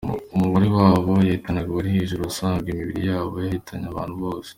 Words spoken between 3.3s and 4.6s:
yahitanye ahantu hose.